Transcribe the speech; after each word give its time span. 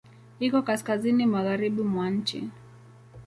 Iko 0.39 0.59
kaskazini 0.67 1.25
magharibi 1.33 1.83
mwa 1.91 2.05
nchi. 2.17 2.39